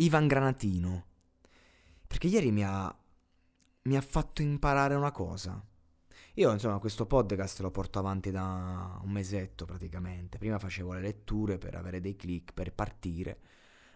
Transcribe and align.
Ivan 0.00 0.28
Granatino 0.28 1.06
perché 2.06 2.28
ieri 2.28 2.52
mi 2.52 2.64
ha, 2.64 2.96
mi 3.82 3.96
ha 3.96 4.00
fatto 4.00 4.42
imparare 4.42 4.94
una 4.94 5.10
cosa. 5.10 5.62
Io, 6.34 6.52
insomma, 6.52 6.78
questo 6.78 7.04
podcast 7.06 7.60
lo 7.60 7.70
porto 7.70 7.98
avanti 7.98 8.30
da 8.30 9.00
un 9.02 9.10
mesetto 9.10 9.64
praticamente. 9.64 10.38
Prima 10.38 10.58
facevo 10.58 10.92
le 10.92 11.00
letture 11.00 11.58
per 11.58 11.74
avere 11.74 12.00
dei 12.00 12.14
click, 12.14 12.52
per 12.54 12.72
partire. 12.72 13.40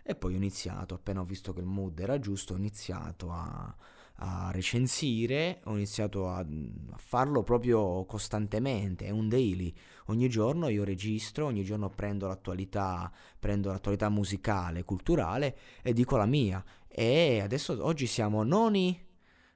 E 0.03 0.17
poi 0.17 0.34
ho 0.34 0.36
iniziato, 0.36 0.95
appena 0.95 1.20
ho 1.20 1.25
visto 1.25 1.53
che 1.53 1.61
il 1.61 1.67
mood 1.67 1.98
era 2.00 2.19
giusto, 2.19 2.55
ho 2.55 2.56
iniziato 2.56 3.30
a, 3.30 3.75
a 4.16 4.50
recensire, 4.52 5.60
ho 5.64 5.74
iniziato 5.74 6.28
a, 6.28 6.38
a, 6.38 6.46
farlo 6.96 7.42
proprio 7.42 8.05
costantemente, 8.05 9.06
è 9.06 9.10
un 9.10 9.28
daily. 9.28 9.72
Ogni 10.06 10.28
giorno 10.28 10.68
io 10.68 10.84
registro, 10.84 11.46
ogni 11.46 11.64
giorno 11.64 11.88
prendo 11.88 12.27
l'attualità, 12.27 13.10
prendo 13.38 13.70
l'attualità 13.70 14.08
musicale, 14.08 14.84
culturale 14.84 15.56
e 15.83 15.92
dico 15.92 16.16
la 16.16 16.27
mia. 16.27 16.64
E 16.88 17.40
adesso 17.40 17.77
oggi 17.84 18.06
siamo 18.06 18.42
noni 18.42 19.10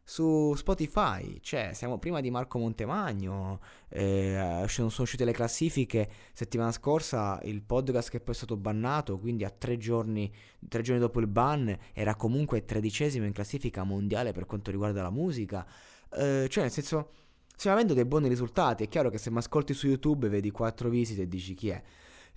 su 0.09 0.55
Spotify, 0.55 1.41
cioè 1.41 1.71
siamo 1.73 1.99
prima 1.99 2.21
di 2.21 2.31
Marco 2.31 2.61
Montemagno, 2.61 3.59
eh, 3.89 4.65
sono 4.69 4.89
uscite 4.97 5.25
le 5.25 5.33
classifiche. 5.33 6.09
Settimana 6.33 6.71
scorsa, 6.71 7.41
il 7.43 7.61
podcast 7.61 8.11
che 8.11 8.21
poi 8.21 8.33
è 8.33 8.37
stato 8.37 8.57
bannato, 8.57 9.19
quindi 9.19 9.43
a 9.43 9.51
tre 9.51 9.77
giorni, 9.79 10.33
tre 10.69 10.83
giorni 10.83 11.01
dopo 11.01 11.19
il 11.19 11.27
ban 11.27 11.77
era 11.93 12.15
comunque 12.15 12.65
tredicesimo 12.65 13.27
in 13.27 13.33
classifica 13.33 13.83
mondiale 13.83 14.31
per 14.31 14.47
quanto 14.47 14.71
riguarda 14.71 15.03
la 15.03 15.11
musica, 15.11 15.67
eh, 16.13 16.47
cioè 16.49 16.63
nel 16.63 16.73
senso 16.73 17.11
stiamo 17.57 17.77
avendo 17.77 17.93
dei 17.93 18.05
buoni 18.05 18.29
risultati, 18.29 18.85
è 18.85 18.89
chiaro 18.89 19.11
che 19.11 19.19
se 19.19 19.33
mi 19.33 19.39
ascolti 19.39 19.75
su 19.75 19.89
YouTube 19.89 20.29
vedi 20.29 20.53
quattro 20.53 20.89
visite 20.89 21.23
e 21.23 21.29
dici 21.29 21.55
chi 21.55 21.71
è. 21.71 21.83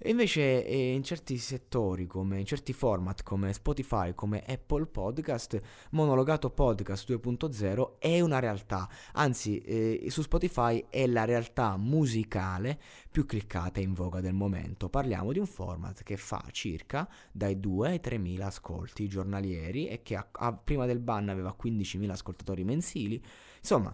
Invece 0.04 0.66
eh, 0.66 0.94
in 0.94 1.04
certi 1.04 1.38
settori, 1.38 2.08
come 2.08 2.40
in 2.40 2.46
certi 2.46 2.72
format 2.72 3.22
come 3.22 3.52
Spotify, 3.52 4.16
come 4.16 4.42
Apple 4.48 4.86
Podcast, 4.86 5.60
Monologato 5.92 6.50
Podcast 6.52 7.10
2.0 7.10 8.00
è 8.00 8.22
una 8.22 8.40
realtà. 8.40 8.88
Anzi, 9.14 9.58
eh, 9.58 10.06
su 10.08 10.22
Spotify 10.22 10.86
è 10.90 11.06
la 11.06 11.26
realtà 11.26 11.76
musicale 11.76 12.80
più 13.12 13.26
cliccata 13.26 13.82
e 13.82 13.84
in 13.84 13.94
voga 13.94 14.22
del 14.22 14.34
momento. 14.34 14.88
Parliamo 14.88 15.34
di 15.34 15.40
un 15.40 15.48
format 15.48 16.02
che 16.04 16.16
fa 16.16 16.46
circa 16.52 17.10
dai 17.34 17.60
2 17.60 17.90
ai 17.90 18.00
3 18.00 18.18
mila 18.18 18.46
ascolti 18.46 19.10
giornalieri 19.10 19.88
e 19.88 20.02
che 20.02 20.16
a, 20.16 20.26
a, 20.32 20.54
prima 20.54 20.86
del 20.86 21.00
ban 21.00 21.28
aveva 21.28 21.52
15 21.52 21.98
mila 21.98 22.14
ascoltatori 22.14 22.64
mensili. 22.64 23.22
Insomma, 23.58 23.94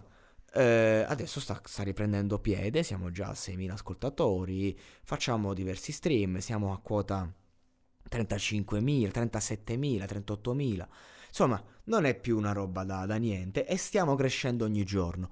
eh, 0.56 1.04
adesso 1.06 1.38
sta, 1.38 1.60
sta, 1.64 1.82
riprendendo 1.82 2.38
piede, 2.38 2.82
siamo 2.82 3.10
già 3.10 3.28
a 3.28 3.32
6.000 3.32 3.70
ascoltatori, 3.70 4.78
facciamo 5.04 5.52
diversi 5.52 5.92
stream, 5.92 6.38
siamo 6.38 6.72
a 6.72 6.78
quota 6.78 7.30
35.000, 8.10 9.10
37.000, 9.10 10.04
38.000. 10.04 10.86
Insomma, 11.28 11.62
non 11.84 12.06
è 12.06 12.18
più 12.18 12.38
una 12.38 12.52
roba 12.52 12.84
da, 12.84 13.04
da 13.04 13.16
niente 13.16 13.66
e 13.66 13.76
stiamo 13.76 14.14
crescendo 14.14 14.64
ogni 14.64 14.84
giorno. 14.84 15.30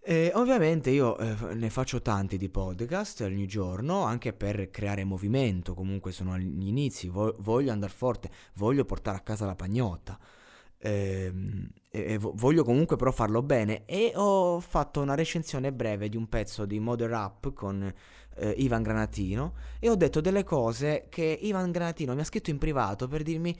E 0.00 0.30
ovviamente 0.34 0.90
io 0.90 1.18
eh, 1.18 1.54
ne 1.54 1.68
faccio 1.68 2.00
tanti 2.00 2.38
di 2.38 2.48
podcast 2.48 3.20
ogni 3.22 3.46
giorno, 3.46 4.04
anche 4.04 4.32
per 4.32 4.70
creare 4.70 5.04
movimento, 5.04 5.74
comunque 5.74 6.12
sono 6.12 6.32
agli 6.32 6.68
inizi, 6.68 7.08
voglio 7.08 7.72
andare 7.72 7.92
forte, 7.92 8.30
voglio 8.54 8.84
portare 8.84 9.18
a 9.18 9.20
casa 9.20 9.46
la 9.46 9.56
pagnotta. 9.56 10.18
Ehm, 10.78 11.68
e, 11.90 12.12
e, 12.12 12.18
voglio 12.18 12.64
comunque 12.64 12.96
però 12.96 13.10
farlo 13.12 13.42
bene. 13.42 13.84
E 13.86 14.12
ho 14.14 14.60
fatto 14.60 15.00
una 15.00 15.14
recensione 15.14 15.72
breve 15.72 16.08
di 16.08 16.16
un 16.16 16.28
pezzo 16.28 16.66
di 16.66 16.78
Mother 16.78 17.10
Up 17.12 17.52
con 17.52 17.92
eh, 18.36 18.50
Ivan 18.58 18.82
Granatino. 18.82 19.54
E 19.78 19.88
ho 19.88 19.94
detto 19.94 20.20
delle 20.20 20.44
cose 20.44 21.06
che 21.08 21.38
Ivan 21.42 21.70
Granatino 21.70 22.14
mi 22.14 22.20
ha 22.20 22.24
scritto 22.24 22.50
in 22.50 22.58
privato 22.58 23.08
per 23.08 23.22
dirmi 23.22 23.56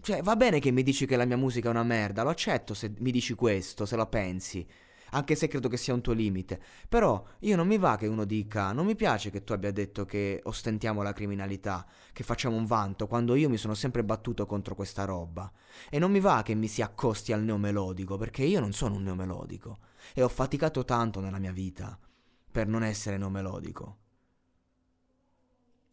cioè 0.00 0.20
va 0.20 0.34
bene 0.34 0.58
che 0.58 0.72
mi 0.72 0.82
dici 0.82 1.06
che 1.06 1.16
la 1.16 1.24
mia 1.24 1.36
musica 1.36 1.68
è 1.68 1.70
una 1.70 1.84
merda 1.84 2.24
lo 2.24 2.30
accetto 2.30 2.74
se 2.74 2.92
mi 2.98 3.12
dici 3.12 3.34
questo 3.34 3.86
se 3.86 3.94
lo 3.94 4.06
pensi 4.06 4.66
anche 5.14 5.34
se 5.34 5.48
credo 5.48 5.68
che 5.68 5.76
sia 5.76 5.94
un 5.94 6.00
tuo 6.00 6.12
limite. 6.12 6.60
Però 6.88 7.24
io 7.40 7.56
non 7.56 7.66
mi 7.66 7.78
va 7.78 7.96
che 7.96 8.06
uno 8.06 8.24
dica, 8.24 8.72
non 8.72 8.84
mi 8.84 8.94
piace 8.94 9.30
che 9.30 9.44
tu 9.44 9.52
abbia 9.52 9.72
detto 9.72 10.04
che 10.04 10.40
ostentiamo 10.44 11.02
la 11.02 11.12
criminalità, 11.12 11.86
che 12.12 12.22
facciamo 12.22 12.56
un 12.56 12.66
vanto, 12.66 13.06
quando 13.06 13.34
io 13.34 13.48
mi 13.48 13.56
sono 13.56 13.74
sempre 13.74 14.04
battuto 14.04 14.44
contro 14.46 14.74
questa 14.74 15.04
roba. 15.04 15.50
E 15.88 15.98
non 15.98 16.10
mi 16.10 16.20
va 16.20 16.42
che 16.42 16.54
mi 16.54 16.68
si 16.68 16.82
accosti 16.82 17.32
al 17.32 17.42
neomelodico, 17.42 18.16
perché 18.16 18.42
io 18.44 18.60
non 18.60 18.72
sono 18.72 18.96
un 18.96 19.04
neomelodico. 19.04 19.78
E 20.12 20.22
ho 20.22 20.28
faticato 20.28 20.84
tanto 20.84 21.20
nella 21.20 21.38
mia 21.38 21.52
vita 21.52 21.98
per 22.50 22.66
non 22.66 22.82
essere 22.82 23.16
neomelodico. 23.16 23.98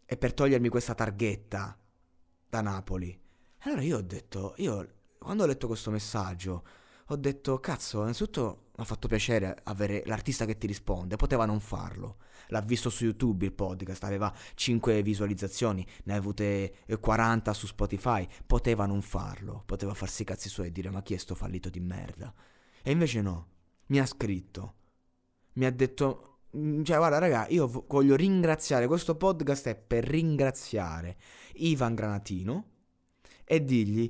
E 0.05 0.17
per 0.17 0.33
togliermi 0.33 0.67
questa 0.67 0.95
targhetta 0.95 1.77
da 2.49 2.61
Napoli. 2.61 3.17
Allora 3.59 3.81
io 3.81 3.97
ho 3.97 4.01
detto, 4.01 4.55
io 4.57 4.95
quando 5.19 5.43
ho 5.43 5.45
letto 5.45 5.67
questo 5.67 5.91
messaggio, 5.91 6.63
ho 7.11 7.16
detto, 7.17 7.59
cazzo, 7.59 8.01
innanzitutto 8.01 8.69
mi 8.75 8.83
ha 8.83 8.85
fatto 8.85 9.09
piacere 9.09 9.57
avere 9.63 10.01
l'artista 10.05 10.45
che 10.45 10.57
ti 10.57 10.66
risponde, 10.66 11.17
poteva 11.17 11.45
non 11.45 11.59
farlo. 11.59 12.17
L'ha 12.47 12.61
visto 12.61 12.89
su 12.89 13.03
YouTube 13.03 13.45
il 13.45 13.51
podcast, 13.51 14.03
aveva 14.05 14.33
5 14.55 15.01
visualizzazioni, 15.03 15.85
ne 16.05 16.13
ha 16.13 16.17
avute 16.17 16.75
40 16.99 17.53
su 17.53 17.67
Spotify, 17.67 18.25
poteva 18.45 18.85
non 18.85 19.01
farlo, 19.01 19.63
poteva 19.66 19.94
farsi 19.94 20.22
i 20.22 20.25
cazzi 20.25 20.47
suoi 20.47 20.67
e 20.67 20.72
dire 20.72 20.89
ma 20.89 21.01
chi 21.01 21.13
è 21.13 21.17
sto 21.17 21.35
fallito 21.35 21.69
di 21.69 21.81
merda. 21.81 22.33
E 22.81 22.91
invece 22.91 23.22
no, 23.22 23.47
mi 23.88 23.99
ha 23.99 24.05
scritto, 24.05 24.75
mi 25.53 25.66
ha 25.66 25.72
detto, 25.72 26.39
mm, 26.55 26.83
cioè 26.83 26.97
guarda 26.97 27.17
raga, 27.17 27.46
io 27.49 27.85
voglio 27.87 28.16
ringraziare, 28.16 28.87
questo 28.87 29.16
podcast 29.16 29.67
è 29.67 29.75
per 29.75 30.05
ringraziare 30.05 31.17
Ivan 31.55 31.93
Granatino 31.93 32.69
e 33.43 33.63
dirgli 33.66 34.09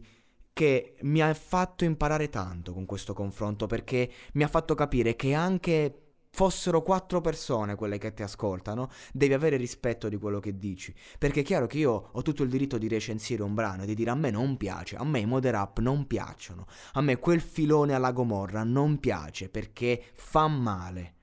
che 0.62 0.94
mi 1.02 1.24
ha 1.24 1.34
fatto 1.34 1.86
imparare 1.86 2.30
tanto 2.30 2.72
con 2.72 2.86
questo 2.86 3.16
confronto 3.16 3.66
perché 3.66 4.12
mi 4.34 4.44
ha 4.44 4.48
fatto 4.48 4.76
capire 4.76 5.16
che 5.16 5.34
anche 5.34 6.12
fossero 6.30 6.84
quattro 6.84 7.20
persone 7.20 7.74
quelle 7.74 7.98
che 7.98 8.14
ti 8.14 8.22
ascoltano, 8.22 8.92
devi 9.12 9.34
avere 9.34 9.58
rispetto 9.58 10.08
di 10.08 10.18
quello 10.18 10.40
che 10.40 10.60
dici. 10.60 10.94
Perché 11.18 11.40
è 11.40 11.44
chiaro 11.44 11.66
che 11.66 11.80
io 11.80 12.10
ho 12.12 12.22
tutto 12.22 12.44
il 12.44 12.50
diritto 12.50 12.78
di 12.78 12.88
recensire 12.88 13.42
un 13.42 13.56
brano 13.56 13.82
e 13.82 13.86
di 13.88 13.96
dire 13.96 14.12
a 14.12 14.16
me 14.16 14.30
non 14.30 14.56
piace, 14.56 14.98
a 14.98 15.04
me 15.04 15.18
i 15.18 15.26
mod 15.26 15.48
rap 15.48 15.80
non 15.80 16.06
piacciono, 16.06 16.68
a 16.94 17.02
me 17.02 17.18
quel 17.18 17.42
filone 17.42 17.96
alla 17.96 18.12
Gomorra 18.12 18.64
non 18.64 19.00
piace 19.00 19.50
perché 19.50 20.12
fa 20.14 20.48
male. 20.48 21.16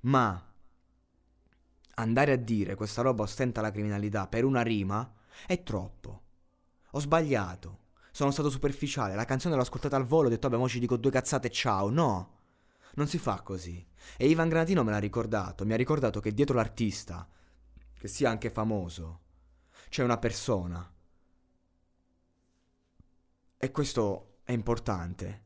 Ma 0.00 0.44
andare 1.94 2.32
a 2.32 2.36
dire 2.36 2.74
questa 2.74 3.02
roba 3.02 3.22
ostenta 3.22 3.60
la 3.60 3.70
criminalità 3.70 4.26
per 4.26 4.44
una 4.44 4.62
rima 4.62 5.08
è 5.46 5.62
troppo. 5.62 6.22
Ho 6.90 6.98
sbagliato 6.98 7.86
sono 8.18 8.32
stato 8.32 8.50
superficiale, 8.50 9.14
la 9.14 9.24
canzone 9.24 9.54
l'ho 9.54 9.60
ascoltata 9.60 9.94
al 9.94 10.04
volo, 10.04 10.26
ho 10.26 10.30
detto 10.30 10.48
vabbè, 10.48 10.60
mo 10.60 10.68
ci 10.68 10.80
dico 10.80 10.96
due 10.96 11.12
cazzate, 11.12 11.50
ciao. 11.50 11.88
No. 11.88 12.36
Non 12.94 13.06
si 13.06 13.16
fa 13.16 13.42
così. 13.42 13.86
E 14.16 14.26
Ivan 14.26 14.48
Granatino 14.48 14.82
me 14.82 14.90
l'ha 14.90 14.98
ricordato, 14.98 15.64
mi 15.64 15.72
ha 15.72 15.76
ricordato 15.76 16.18
che 16.18 16.34
dietro 16.34 16.56
l'artista, 16.56 17.28
che 17.96 18.08
sia 18.08 18.28
anche 18.28 18.50
famoso, 18.50 19.20
c'è 19.88 20.02
una 20.02 20.18
persona. 20.18 20.92
E 23.56 23.70
questo 23.70 24.38
è 24.42 24.50
importante. 24.50 25.44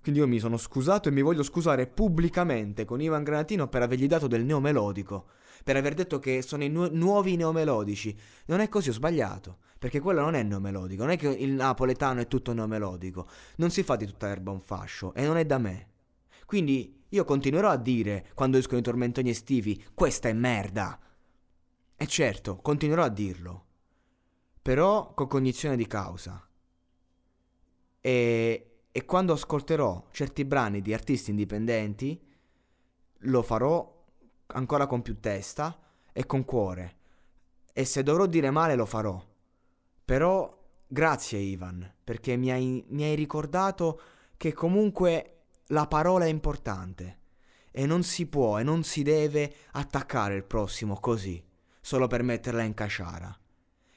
Quindi 0.00 0.20
io 0.20 0.28
mi 0.28 0.38
sono 0.38 0.56
scusato 0.56 1.08
e 1.08 1.12
mi 1.12 1.22
voglio 1.22 1.42
scusare 1.42 1.88
pubblicamente 1.88 2.84
con 2.84 3.00
Ivan 3.00 3.24
Granatino 3.24 3.66
per 3.66 3.82
avergli 3.82 4.06
dato 4.06 4.28
del 4.28 4.44
neomelodico, 4.44 5.30
per 5.62 5.76
aver 5.76 5.94
detto 5.94 6.18
che 6.18 6.42
sono 6.42 6.64
i 6.64 6.68
nu- 6.68 6.90
nuovi 6.92 7.36
neomelodici. 7.36 8.18
Non 8.46 8.60
è 8.60 8.68
così, 8.68 8.88
ho 8.88 8.92
sbagliato, 8.92 9.58
perché 9.78 10.00
quello 10.00 10.20
non 10.20 10.34
è 10.34 10.42
neomelodico, 10.42 11.02
non 11.02 11.12
è 11.12 11.16
che 11.16 11.28
il 11.28 11.52
napoletano 11.52 12.20
è 12.20 12.26
tutto 12.26 12.52
neomelodico, 12.52 13.28
non 13.56 13.70
si 13.70 13.82
fa 13.82 13.96
di 13.96 14.06
tutta 14.06 14.28
erba 14.28 14.50
un 14.50 14.60
fascio 14.60 15.14
e 15.14 15.24
non 15.24 15.36
è 15.36 15.44
da 15.44 15.58
me. 15.58 15.88
Quindi 16.46 17.02
io 17.08 17.24
continuerò 17.24 17.70
a 17.70 17.76
dire, 17.76 18.26
quando 18.34 18.58
escono 18.58 18.80
i 18.80 18.82
tormentoni 18.82 19.30
estivi, 19.30 19.84
questa 19.94 20.28
è 20.28 20.32
merda. 20.32 20.98
E 21.96 22.06
certo, 22.06 22.56
continuerò 22.56 23.04
a 23.04 23.08
dirlo, 23.08 23.64
però 24.60 25.14
con 25.14 25.28
cognizione 25.28 25.76
di 25.76 25.86
causa. 25.86 26.46
E 28.00 28.68
e 28.96 29.06
quando 29.06 29.32
ascolterò 29.32 30.06
certi 30.12 30.44
brani 30.44 30.80
di 30.80 30.94
artisti 30.94 31.30
indipendenti 31.30 32.16
lo 33.18 33.42
farò 33.42 33.93
ancora 34.54 34.86
con 34.86 35.02
più 35.02 35.20
testa 35.20 35.78
e 36.12 36.26
con 36.26 36.44
cuore. 36.44 36.96
E 37.72 37.84
se 37.84 38.02
dovrò 38.02 38.26
dire 38.26 38.50
male 38.50 38.74
lo 38.74 38.86
farò. 38.86 39.22
Però 40.04 40.62
grazie 40.86 41.38
Ivan, 41.38 41.92
perché 42.02 42.36
mi 42.36 42.50
hai, 42.50 42.84
mi 42.88 43.04
hai 43.04 43.14
ricordato 43.14 44.00
che 44.36 44.52
comunque 44.52 45.44
la 45.68 45.86
parola 45.86 46.24
è 46.24 46.28
importante 46.28 47.18
e 47.70 47.86
non 47.86 48.02
si 48.02 48.26
può 48.26 48.58
e 48.58 48.62
non 48.62 48.82
si 48.82 49.02
deve 49.02 49.52
attaccare 49.72 50.34
il 50.34 50.44
prossimo 50.44 50.98
così, 51.00 51.42
solo 51.80 52.06
per 52.06 52.22
metterla 52.22 52.62
in 52.62 52.74
casciara. 52.74 53.36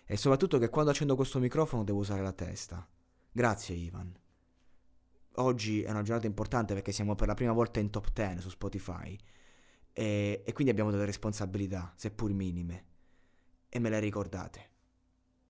E 0.05 0.17
soprattutto 0.17 0.57
che 0.57 0.69
quando 0.69 0.91
accendo 0.91 1.15
questo 1.15 1.39
microfono 1.39 1.83
devo 1.83 1.99
usare 1.99 2.21
la 2.21 2.31
testa. 2.31 2.87
Grazie 3.31 3.75
Ivan 3.75 4.17
oggi 5.37 5.81
è 5.83 5.89
una 5.89 6.01
giornata 6.01 6.27
importante 6.27 6.73
perché 6.73 6.91
siamo 6.91 7.15
per 7.15 7.27
la 7.27 7.33
prima 7.33 7.51
volta 7.51 7.79
in 7.79 7.89
top 7.89 8.11
10 8.13 8.41
su 8.41 8.49
Spotify 8.49 9.17
e, 9.99 10.51
quindi 10.53 10.69
abbiamo 10.71 10.91
delle 10.91 11.05
responsabilità, 11.05 11.91
seppur 11.95 12.31
minime, 12.31 12.85
e 13.67 13.79
me 13.79 13.89
le 13.89 13.99
ricordate. 13.99 14.69